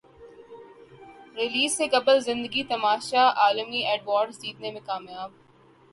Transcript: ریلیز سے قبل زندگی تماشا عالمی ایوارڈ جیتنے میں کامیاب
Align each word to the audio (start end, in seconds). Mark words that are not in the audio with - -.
ریلیز 1.35 1.71
سے 1.77 1.87
قبل 1.87 2.19
زندگی 2.19 2.63
تماشا 2.63 3.27
عالمی 3.37 3.85
ایوارڈ 3.85 4.33
جیتنے 4.41 4.71
میں 4.71 4.81
کامیاب 4.85 5.29